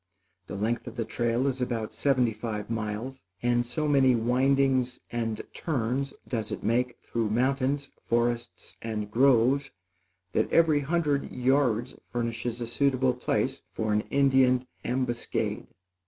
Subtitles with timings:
[0.47, 5.39] The length of the trail is about seventy five miles, and so many windings and
[5.53, 9.69] turns does it make through mountains, forests and gorges,
[10.31, 15.67] that every hundred yards furnishes a suitable place for an Indian ambuscade.